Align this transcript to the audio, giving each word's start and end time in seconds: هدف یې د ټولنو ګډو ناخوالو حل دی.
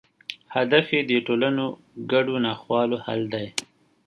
هدف 0.55 0.85
یې 0.95 1.01
د 1.09 1.11
ټولنو 1.27 1.65
ګډو 2.11 2.35
ناخوالو 2.45 2.97
حل 3.05 3.21
دی. 3.33 3.47